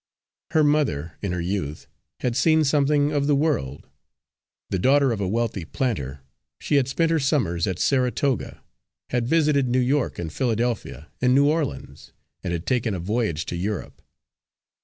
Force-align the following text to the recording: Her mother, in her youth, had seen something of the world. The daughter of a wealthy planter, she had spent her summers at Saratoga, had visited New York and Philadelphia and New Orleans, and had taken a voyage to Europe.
Her 0.49 0.63
mother, 0.63 1.15
in 1.21 1.31
her 1.31 1.39
youth, 1.41 1.85
had 2.21 2.35
seen 2.35 2.63
something 2.63 3.11
of 3.11 3.27
the 3.27 3.35
world. 3.35 3.87
The 4.71 4.79
daughter 4.79 5.11
of 5.11 5.21
a 5.21 5.27
wealthy 5.27 5.63
planter, 5.63 6.21
she 6.59 6.77
had 6.77 6.87
spent 6.87 7.11
her 7.11 7.19
summers 7.19 7.67
at 7.67 7.77
Saratoga, 7.77 8.63
had 9.11 9.27
visited 9.27 9.69
New 9.69 9.77
York 9.77 10.17
and 10.17 10.33
Philadelphia 10.33 11.11
and 11.21 11.35
New 11.35 11.47
Orleans, 11.47 12.13
and 12.43 12.51
had 12.51 12.65
taken 12.65 12.95
a 12.95 12.99
voyage 12.99 13.45
to 13.45 13.55
Europe. 13.55 14.01